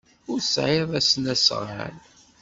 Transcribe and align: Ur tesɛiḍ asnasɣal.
Ur 0.31 0.39
tesɛiḍ 0.41 0.89
asnasɣal. 0.99 1.95